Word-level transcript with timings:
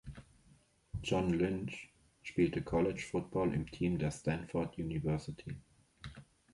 John 1.03 1.31
Lynch 1.37 1.91
spielte 2.23 2.63
College 2.63 3.03
Football 3.07 3.53
im 3.53 3.69
Team 3.69 3.99
der 3.99 4.09
Stanford 4.09 4.79
University. 4.79 5.55